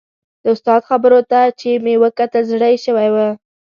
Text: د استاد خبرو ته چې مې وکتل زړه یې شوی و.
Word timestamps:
د 0.43 0.45
استاد 0.53 0.81
خبرو 0.89 1.19
ته 1.31 1.39
چې 1.59 1.69
مې 1.83 1.95
وکتل 2.03 2.43
زړه 2.51 2.67
یې 2.73 2.77
شوی 2.85 3.09
و. 3.11 3.15